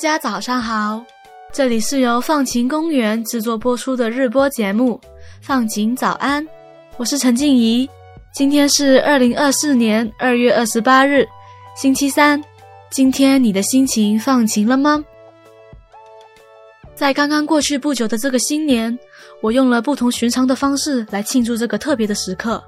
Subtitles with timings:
[0.00, 1.04] 大家早上好，
[1.52, 4.98] 这里是由放晴公园制作播出的日播节目
[5.42, 6.42] 《放晴早安》，
[6.96, 7.86] 我是陈静怡。
[8.32, 11.28] 今天是二零二四年二月二十八日，
[11.76, 12.42] 星期三。
[12.90, 15.04] 今天你的心情放晴了吗？
[16.94, 18.98] 在刚刚过去不久的这个新年，
[19.42, 22.64] 我用了不同寻常的方式来庆祝这个特别的时刻。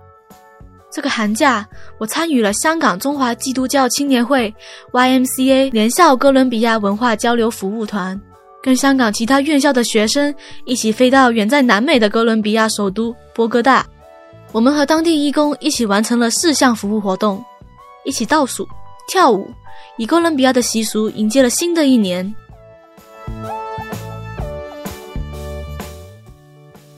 [0.92, 4.55] 这个寒假，我参与了香港中华基督教青年会
[4.92, 8.20] （YMCA） 联校哥伦比亚文化交流服务团，
[8.62, 10.34] 跟香港其他院校的学生
[10.66, 13.86] 一起飞到远在南美的哥伦比亚首都波哥大。
[14.52, 17.42] 我们和当地义工一起完成了四项服务活动，
[18.05, 18.69] 一起倒数、
[19.09, 19.50] 跳舞，
[19.97, 22.34] 以哥伦比亚的习俗迎接了新的一年。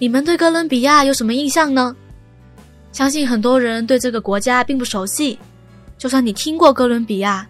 [0.00, 1.94] 你们对哥伦比亚有什么印象呢？
[2.94, 5.36] 相信很多人对这个国家并不熟悉，
[5.98, 7.44] 就算你听过哥伦比亚，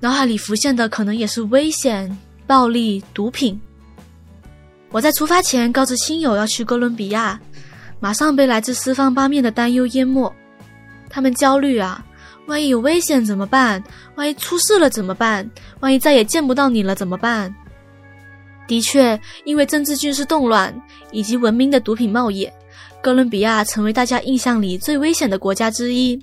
[0.00, 3.58] 脑海里浮现的可能也是危险、暴力、毒品。
[4.90, 7.40] 我在出发前告知亲友要去哥伦比亚，
[8.00, 10.34] 马上被来自四方八面的担忧淹没。
[11.08, 12.04] 他们焦虑啊，
[12.46, 13.80] 万一有危险怎么办？
[14.16, 15.48] 万一出事了怎么办？
[15.78, 17.54] 万一再也见不到你了怎么办？
[18.66, 20.74] 的确，因为政治军事动乱
[21.12, 22.50] 以及文明的毒品贸易。
[23.02, 26.20] 哥伦比亚成为大家印象里最危险的国家之一，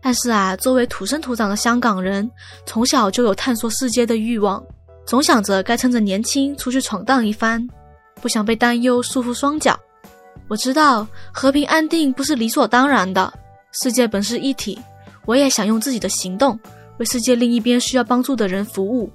[0.00, 2.30] 但是啊，作为土生土长的香港人，
[2.64, 4.64] 从小就有探索世界的欲望，
[5.04, 7.66] 总想着该趁着年轻出去闯荡一番，
[8.20, 9.78] 不想被担忧束缚双脚。
[10.46, 13.32] 我知道和平安定不是理所当然的，
[13.72, 14.78] 世界本是一体，
[15.26, 16.58] 我也想用自己的行动
[16.98, 19.10] 为世界另一边需要帮助的人服务。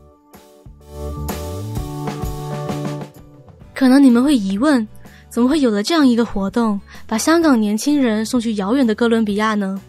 [3.73, 4.86] 可能你们会疑问。
[5.33, 9.81] 怎么会有了这样一个活动，把香港年轻人送去遥远的哥伦比亚呢？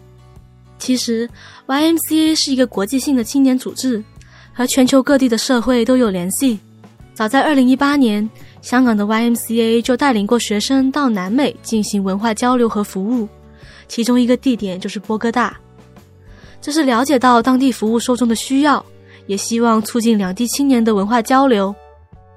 [0.79, 1.29] 其实
[1.67, 4.03] ，YMCA 是一个国际性的青年组织，
[4.51, 6.57] 和全球各地的社会都有联系。
[7.13, 8.27] 早在2018年，
[8.63, 13.29] 香港的 YMCA 就带领过学生到南美进行文化交流和服务，
[13.87, 15.55] 其中一个地点就是波哥大。
[16.59, 18.83] 这是了解到当地服务受众的需要，
[19.27, 21.73] 也希望促进两地青年的文化交流。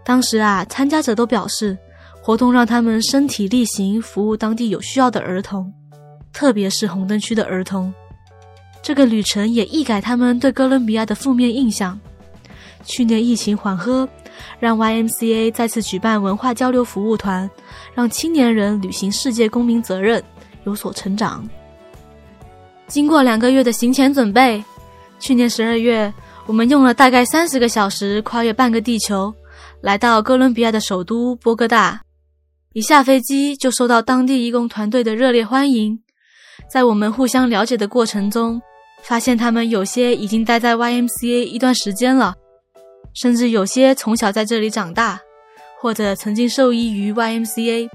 [0.05, 1.75] 当时啊，参加者都表示。
[2.29, 5.73] 活动让他们身体力行，服务当地有需要的儿童，
[6.31, 7.91] 特别是红灯区的儿童。
[8.83, 11.99] 这个旅程也一改他们对哥伦比亚的负面印象。
[12.85, 14.07] 去年疫情缓和，
[14.61, 17.51] 让 YMCA 再次举办文化交流服务团，
[17.95, 20.23] 让青年人履行世界公民责任，
[20.65, 21.49] 有所成长。
[22.89, 24.63] 经过两个月的行前准备，
[25.19, 26.13] 去年十二月，
[26.45, 29.33] 我们用了大概三十个小时，跨越半个地球，
[29.81, 31.99] 来到哥伦比亚的首都波哥大。
[32.75, 35.99] 一下飞机就受到当地义工团队的热烈欢迎，
[36.71, 38.61] 在我们互相了解的过程中，
[39.03, 42.35] 发现他们有些已经待在 YMCA 一段时间了，
[43.15, 45.19] 甚至有些从小在这里长大，
[45.81, 47.89] 或者曾经受益于 YMCA，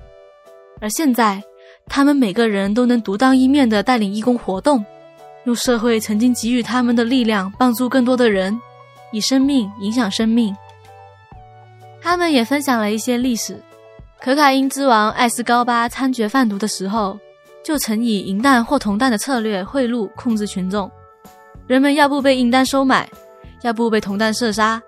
[0.81, 1.43] 而现在
[1.85, 4.83] 他们每个人都能独当一面地带领义工活动，
[5.45, 8.59] 用社会曾经给予他们的力量帮助更多的人，
[9.11, 10.53] 以生命影响生命。
[12.01, 13.61] 他们也分享了一些历史。
[14.23, 17.19] 可卡因之王艾斯高巴参决贩毒的时候，
[17.61, 20.89] 就曾以银弹或铜弹的策略贿赂控制群众。
[21.67, 23.09] 人们要不被银弹收买，
[23.63, 24.81] 要不被铜弹射杀。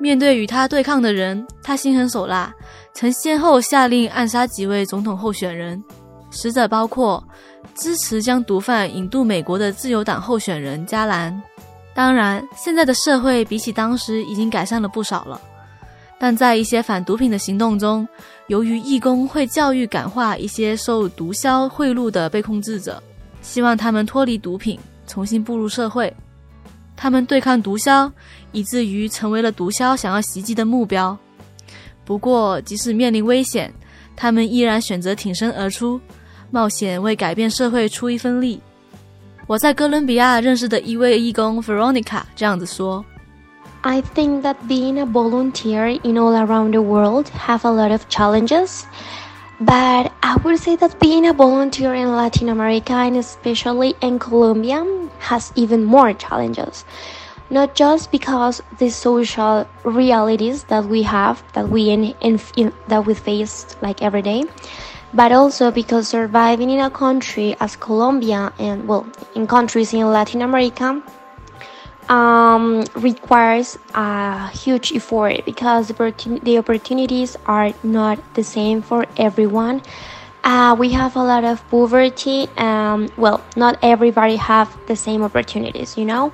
[0.00, 2.52] 面对与他对抗的人，他心狠手辣，
[2.92, 5.80] 曾先后下令暗杀几位总统候选人，
[6.32, 7.22] 死者包括
[7.76, 11.40] 支持将毒贩引渡美国的自由党候选人加兰。
[11.94, 15.40] 当然，现在的社会比起当时已经改善了不少了。
[16.22, 18.06] 但在一些反毒品的行动中，
[18.48, 23.02] 由于义工会教育感化一些受毒枭贿赂的被控制者，
[23.40, 26.14] 希望他们脱离毒品，重新步入社会。
[26.94, 28.12] 他们对抗毒枭，
[28.52, 31.16] 以至于成为了毒枭想要袭击的目标。
[32.04, 33.72] 不过，即使面临危险，
[34.14, 35.98] 他们依然选择挺身而出，
[36.50, 38.60] 冒险为改变社会出一份力。
[39.46, 43.02] 我在哥伦比亚认识的一位义工 Veronica 这样子说。
[43.82, 48.86] I think that being a volunteer in all around the world have a lot of challenges.
[49.58, 54.84] But I would say that being a volunteer in Latin America and especially in Colombia
[55.20, 56.84] has even more challenges.
[57.48, 63.06] Not just because the social realities that we have, that we in, in, in that
[63.06, 64.44] we face like every day,
[65.14, 70.42] but also because surviving in a country as Colombia and well, in countries in Latin
[70.42, 71.02] America
[72.10, 79.82] um, requires a huge effort because the opportunities are not the same for everyone.
[80.44, 82.48] Uh, we have a lot of poverty.
[82.58, 86.32] Um, well, not everybody have the same opportunities, you know.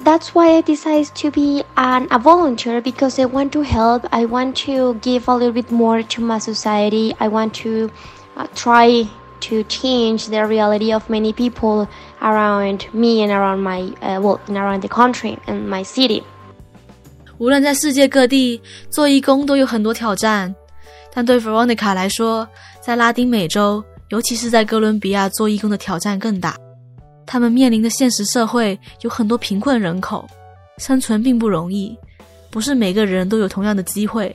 [0.00, 4.06] that's why I decided to be an, a volunteer because I want to help.
[4.12, 7.14] I want to give a little bit more to my society.
[7.20, 7.90] I want to
[8.36, 9.08] uh, try
[9.40, 11.88] to change the reality of many people
[12.20, 16.22] around me and around my uh, well and around the country and my city.
[17.38, 20.54] 无论在世界各地做义工都有很多挑战，
[21.12, 22.46] 但对 Veronica 来说，
[22.82, 26.56] 在拉丁美洲，尤其是在哥伦比亚做义工的挑战更大。
[27.26, 30.28] 他们面临的现实社会有很多贫困人口，
[30.78, 31.96] 生存并不容易，
[32.50, 34.34] 不是每个人都有同样的机会。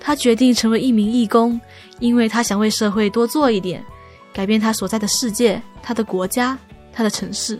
[0.00, 1.60] 他决定成为一名义工，
[2.00, 3.84] 因为他想为社会多做一点，
[4.32, 6.58] 改变他所在的世界、他的国家、
[6.92, 7.58] 他的城市。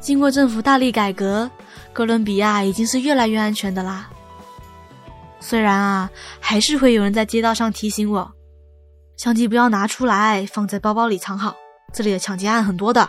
[0.00, 1.50] 经过政府大力改革，
[1.92, 4.08] 哥伦比亚已经是越来越安全的啦。
[5.40, 6.10] 虽然啊，
[6.40, 8.30] 还是会有人在街道上提醒我，
[9.16, 11.56] 相机不要拿出来，放在包包里藏好，
[11.92, 13.08] 这里的抢劫案很多的。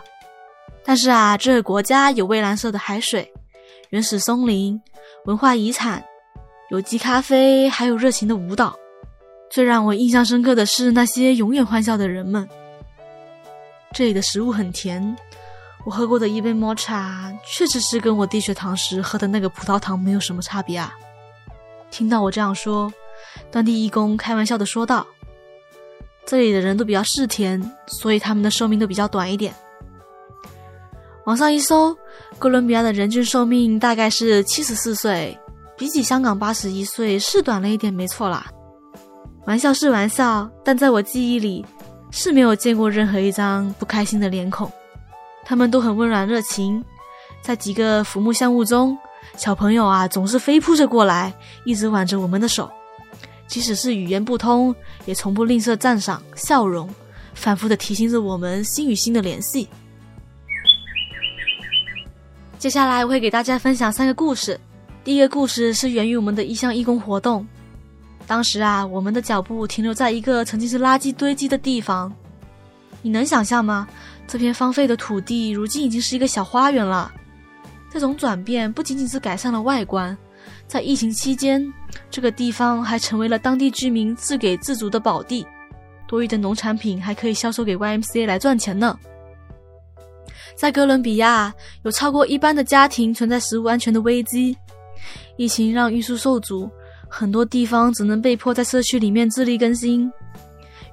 [0.83, 3.31] 但是啊，这个国家有蔚蓝色的海水、
[3.89, 4.79] 原始松林、
[5.25, 6.03] 文化遗产、
[6.69, 8.75] 有机咖啡，还有热情的舞蹈。
[9.51, 12.47] 最让我印象深刻的是那些永远欢笑的人们。
[13.93, 15.15] 这里的食物很甜，
[15.85, 20.93] 我喝过的一杯抹茶确实是跟我低血糖时喝的那个葡萄糖没有什么差别啊。
[21.89, 22.91] 听到我这样说，
[23.49, 25.07] 当地义工开玩笑的说道
[26.27, 29.53] ：“这里的人都比较嗜甜，所以他们的寿命都比较短一点。”
[31.25, 31.97] 网上一搜，
[32.37, 35.37] 哥伦比亚的人均寿命大概是七十四岁，
[35.77, 38.45] 比起香港八十一岁是短了一点，没错啦。
[39.45, 41.65] 玩笑是玩笑，但在我记忆里
[42.11, 44.71] 是没有见过任何一张不开心的脸孔。
[45.49, 46.85] 他们都很温暖热情，
[47.41, 48.95] 在几个浮木项目中，
[49.35, 51.33] 小朋友啊总是飞扑着过来，
[51.65, 52.69] 一直挽着我们的手，
[53.47, 54.75] 即使是语言不通，
[55.05, 56.87] 也从不吝啬赞赏、笑容，
[57.33, 59.67] 反复的提醒着我们心与心的联系。
[62.59, 64.59] 接下来我会给大家分享三个故事。
[65.03, 67.43] 第一个故事是源于我们的一项义工活动。
[68.27, 72.13] 当时啊，我们的脚步停留在一个曾经是垃圾堆积的地方。
[73.01, 73.87] 你能想象吗？
[74.29, 77.11] 这片荒废的土地如今已经是一个小花园了。
[77.91, 80.15] 这种转变不仅仅是改善了外观，
[80.67, 81.73] 在疫情期间，
[82.11, 85.43] 这个地方还成为了当地居民自给自足的宝地。
[86.07, 88.95] 多余的农产品还可以销售给 YMCA 来赚钱呢。
[90.55, 94.55] 在哥伦比亚，有超过一半的家庭存在食物安全的危机。
[95.37, 96.69] 疫情让运输受阻，
[97.09, 100.11] 很多地方只能被迫在社区里面自力更新。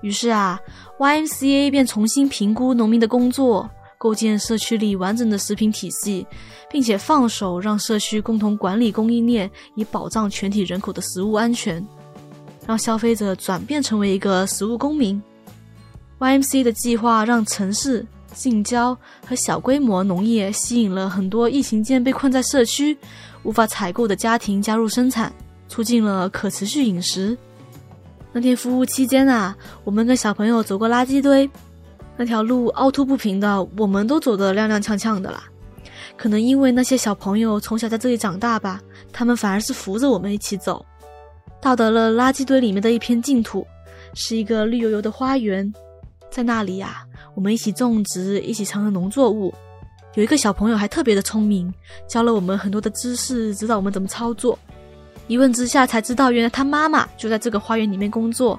[0.01, 0.59] 于是啊
[0.99, 6.27] ，YMCA 便重新评估农民的工作，构建社区里完整的食品体系，
[6.71, 11.85] 并且放手让社区共同管理供应链，以保障全体人口的食物安全，
[12.67, 15.23] 让消费者转变成为一个食物公民。
[16.19, 18.07] YMCA 的计划让城市。
[18.35, 18.95] 近郊
[19.27, 22.95] 和小规模农业吸引了很多疫情间被困在社区、
[23.45, 25.33] 无法采购的家庭加入生产，
[25.71, 27.35] 促进了可持续饮食。
[28.37, 31.49] 那天服务期间啊，我们跟小朋友走过垃圾堆，
[32.19, 35.45] 那条路凹凸不平的，我们都走得踉踉跄跄的啦。
[36.19, 38.79] 可能因为那些小朋友从小在这里长大吧，
[39.11, 40.85] 他们反而是扶着我们一起走，
[41.63, 43.67] 到达了垃圾堆里面的一片净土，
[44.13, 45.73] 是一个绿油油的花园，
[46.31, 47.07] 在那里呀。
[47.35, 49.55] 我们一起种植，一起尝了农作物。
[50.13, 51.73] 有一个小朋友还特别的聪明，
[52.07, 54.59] 教了我们很多的知识，指导我们怎么操作。
[55.29, 58.59] 一问之下才知道，原来他妈妈就在这个花园里面工作，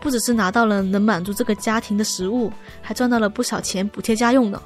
[0.00, 4.60] 不只是拿到了能满足这个家庭的食物，还赚到了不少钱补贴家用呢。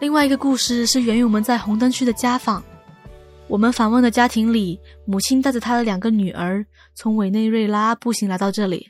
[0.00, 2.62] 另外一个故事是源于我们在红灯区的家访。
[3.46, 6.64] 我们访问的家庭里，母亲带着她的两个女儿
[6.94, 8.88] 从委内瑞拉步行来到这里。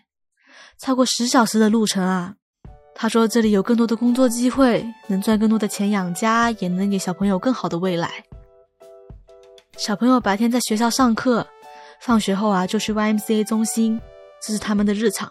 [0.78, 2.34] 超过十小时的路程啊！
[2.94, 8.24] 他说这里有更多的工作机会，能赚更多的钱养家，也能给小朋友更好的未来。
[9.76, 11.46] 小朋友白天在学校上课，
[12.00, 14.00] 放学后啊就去 YMCA 中心，
[14.42, 15.30] 这是他们的日常。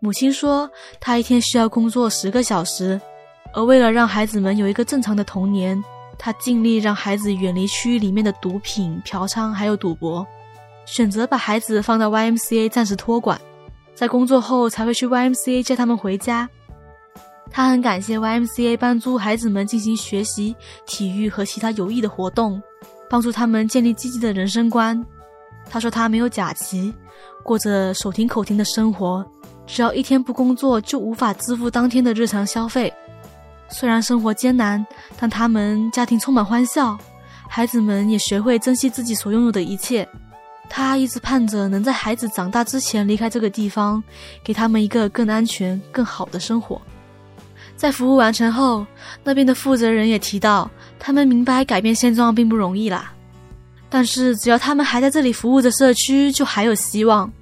[0.00, 3.00] 母亲说，她一天需要工作十个小时，
[3.52, 5.82] 而为了让孩子们有一个正常的童年，
[6.18, 10.26] 她尽力让孩子远离区域里面的毒品、嫖娼还有赌博，
[10.86, 13.38] 选择把孩子放到 YMCA 暂时托管。
[13.94, 16.48] 在工作后才会去 YMCA 接他们回家。
[17.50, 22.62] 他很感谢 YMCA 帮助孩子们进行学习、体育和其他有益的活动，
[23.10, 25.04] 帮助他们建立积极的人生观。
[25.68, 26.94] 他说他没有假期，
[27.42, 29.26] 过着手停口停的生活，
[29.66, 32.92] 只要一天不工作就无法支付当天的日常消费。
[33.68, 34.84] 虽然生活艰难，
[35.18, 36.96] 但他们家庭充满欢笑，
[37.48, 40.08] 孩子们也学会珍惜自己所拥有的一切。
[40.68, 44.02] 他一直盼着能在孩子长大之前离开这个地方，
[44.44, 46.80] 给他们一个更安全、更好的生活。
[47.80, 48.86] 在服务完成后，
[49.24, 53.10] 那边的负责人也提到，他们明白改变现状并不容易啦，
[53.88, 57.32] 但是只要他们还在这里服务着社区，就还有希望。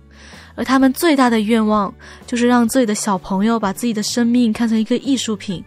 [0.55, 1.93] 而他们最大的愿望
[2.25, 5.65] 就是让这里的小朋友把自己的生命看成一个艺术品，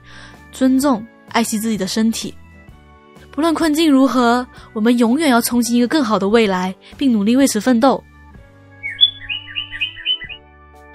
[0.54, 2.34] 尊重、爱惜自己的身体。
[3.30, 8.01] 不论困境如何，我们永远要憧憬一个更好的未来，并努力为此奋斗。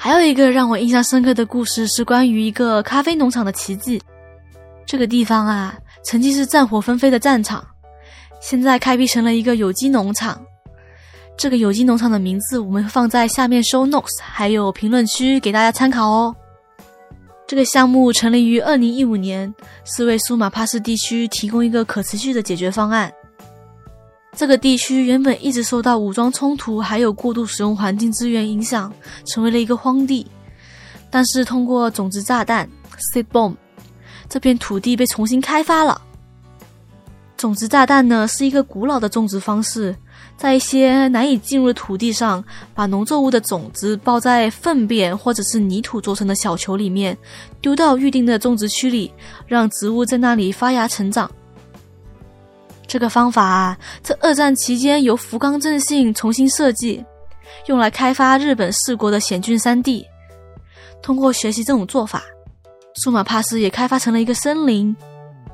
[0.07, 4.01] 还有一个让我印象深刻的故事是关于一个咖啡农场的奇迹。
[4.87, 7.67] 这个地方啊，曾经是战火纷飞的战场，
[8.41, 10.41] 现在开辟成了一个有机农场。
[11.37, 16.33] 这个有机农场的名字我们放在下面 show notes，还有评论区给大家参考哦。
[17.49, 19.53] 这个项目成立于二零一五年，
[19.85, 23.13] 是为苏马帕斯地区提供一个可持续的解决方案。
[24.37, 28.93] 这个地区原本一直受到武装冲突还有过度使用环境资源影响，
[29.25, 30.27] 成为了一个荒地。
[31.11, 32.69] 但是通过种子炸弹
[33.15, 33.55] seed bomb，
[34.29, 35.99] 这片土地被重新开发了。
[37.39, 39.97] 种子炸弹呢是一个古老的种植方式。
[40.37, 47.17] 在一些难以进入的土地上，把农作物的种子包在粪便或者是泥土做成的小球里面，
[47.63, 49.11] 丢到预定的种植区里，
[49.47, 51.31] 让植物在那里发芽成长。
[52.97, 57.05] 这个方法啊，在二战期间由福冈正信重新设计，
[57.67, 60.03] 用来开发日本四国的险峻山地。
[61.03, 62.23] 通过学习这种做法，
[62.95, 64.97] 苏马帕斯也开发成了一个森林，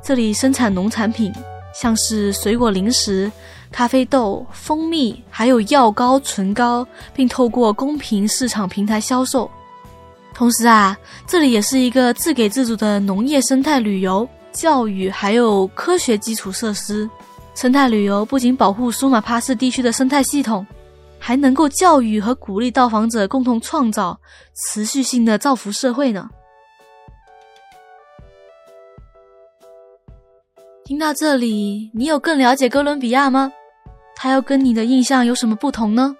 [0.00, 1.32] 这里生产农产品，
[1.74, 3.28] 像是水果、零食。
[3.72, 9.50] 咖啡豆、蜂蜜，还有药膏、唇膏，并透过公平市场平台销售。
[10.32, 10.96] 同时啊，
[11.26, 17.08] 这里也是一个自给自足的农业生态旅游、教育还有科学基础设施。
[17.54, 20.66] 生态旅游不仅保护苏马帕斯地区的生态系统，
[21.18, 24.18] 还能够教育和鼓励到访者共同创造
[24.54, 26.28] 持续性的造福社会呢。
[30.84, 33.52] 听到这里，你有更了解哥伦比亚吗？
[34.16, 36.16] 它要跟你的印象有什么不同呢？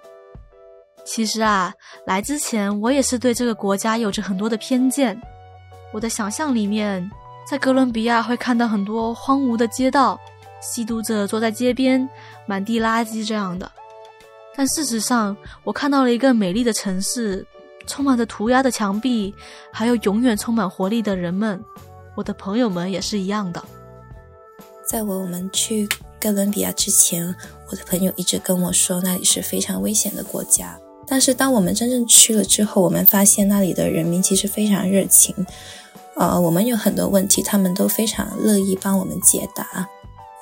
[1.05, 1.73] 其实啊，
[2.05, 5.19] 来之前我也是对这个国家有着很多的偏见。
[5.91, 7.09] 我的想象里面，
[7.45, 10.17] 在哥伦比亚会看到很多荒芜的街道，
[10.63, 12.09] 吸毒者坐在街边，
[12.45, 13.69] 满地垃圾这样的。
[14.55, 17.45] 但事实上，我看到了一个美丽的城市，
[17.85, 19.35] 充满着涂鸦的墙壁，
[19.71, 21.63] 还有永远充满活力的人们。
[22.15, 23.63] 我的朋友们也是一样的。
[24.87, 25.87] 在我们去。
[26.23, 27.35] 哥伦比亚之前，
[27.69, 30.79] 我的朋友一直跟我说那里是非常危险的国家。
[31.05, 35.35] 但是当我们真正去了之后，我们发现那里的人民其实非常热情。
[36.15, 39.85] 呃，我们有很多问题，他们都非常乐意帮我们解答。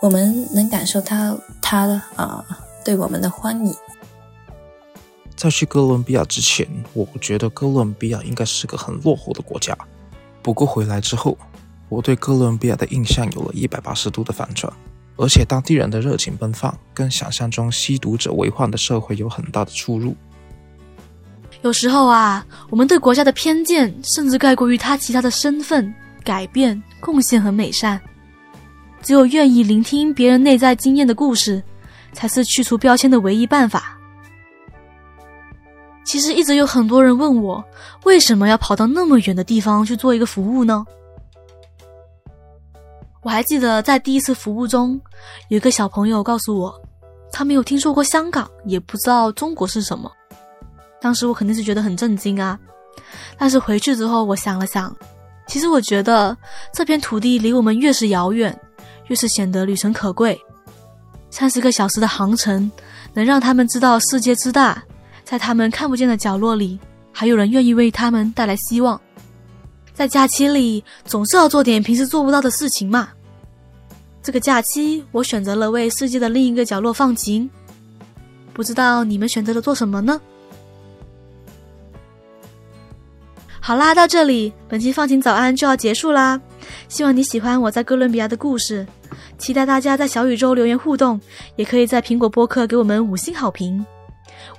[0.01, 2.43] 我们能感受到他呃
[2.83, 3.71] 对我们的欢迎。
[5.35, 9.77] 在去哥伦比亚之前，我觉得哥伦比亚应该是个很落后的国家。
[10.41, 11.37] 不过回来之后，
[11.87, 14.71] 我对哥伦比亚的印象有了一百八十度的反转。
[15.17, 20.15] 而且当地人的热情奔放，跟想象中吸毒者为患的社会有很大的出入。
[21.61, 25.93] 有时候啊，我们对国家的偏见，甚至盖过于他其他的身份、
[26.23, 28.01] 改变、贡献和美善。
[29.01, 31.61] 只有愿意聆听别人内在经验的故事，
[32.13, 33.97] 才是去除标签的唯一办法。
[36.03, 37.63] 其实一直有很多人问我，
[38.03, 40.85] 为什么要跑到那么远的地方去做一个服务呢？
[43.21, 44.99] 我还记得在第一次服务中，
[45.49, 46.81] 有一个小朋友告诉我，
[47.31, 50.11] 他没有听说过香港，也不知道中国是什么。
[50.99, 52.59] 当时我肯定是觉得很震惊啊。
[53.37, 54.93] 但是回去之后，我想了想，
[55.47, 56.35] 其实我觉得
[56.73, 58.59] 这片土地离我们越是遥远，
[59.11, 60.39] 越是显得旅程可贵。
[61.29, 62.71] 三十个小时的航程，
[63.13, 64.81] 能让他们知道世界之大，
[65.25, 66.79] 在他们看不见的角落里，
[67.11, 68.99] 还有人愿意为他们带来希望。
[69.93, 73.09] 在假期里，总是要做点平时做不到的事情嘛。
[74.23, 77.49] 这个假期，我选择了为世界的另一个角落放晴。
[78.53, 80.21] 不知道你们选择了做什么呢？
[83.59, 86.39] 好啦，到这里，本期放晴早安就要结束啦。
[86.87, 88.85] 希望你喜欢我在哥伦比亚的故事，
[89.37, 91.19] 期待大家在小宇宙留言互动，
[91.55, 93.85] 也可以在苹果播客给我们五星好评。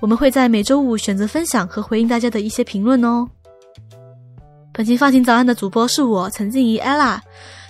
[0.01, 3.29] 我们会在每周五选择分享和回应大家的一些评论哦。
[4.73, 7.19] 本期放晴早安的主播是我陈静怡 ella，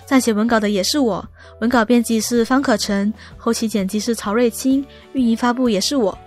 [0.07, 1.23] 撰写文稿的也是我，
[1.59, 6.17] 文稿编辑是方可成，后期剪辑是曹瑞清，运营发布也是我。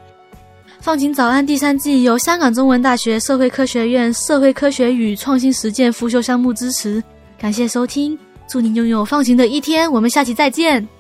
[0.81, 7.03] 放晴早安第三季由香港中文大学社会科学院社会科学与创新实践辅修项目支持，
[7.39, 8.17] 感谢收听，
[8.49, 10.96] 祝您拥有放晴的一天，我们下期再见。